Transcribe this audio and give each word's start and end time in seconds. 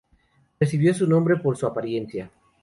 Recibió 0.59 0.95
su 0.95 1.05
nombre 1.05 1.35
por 1.37 1.57
su 1.57 1.67
apariencia. 1.67 2.31